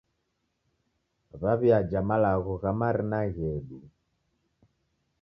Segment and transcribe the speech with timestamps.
[1.41, 3.79] W'aw'iaja malagho gha marina ghedu.